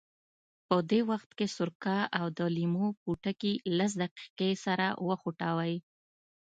[0.67, 5.75] په دې وخت کې سرکه او د لیمو پوټکي لس دقیقې سره وخوټوئ.